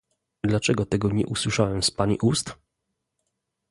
Dlaczego 0.43 0.85
tego 0.85 1.11
nie 1.11 1.25
usłyszałem 1.25 1.83
z 1.83 1.91
Pani 1.91 2.17
ust? 2.21 2.55